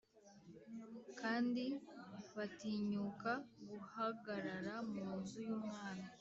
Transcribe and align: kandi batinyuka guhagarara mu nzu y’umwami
kandi 1.19 1.65
batinyuka 2.35 3.31
guhagarara 3.69 4.73
mu 4.93 5.05
nzu 5.19 5.39
y’umwami 5.47 6.05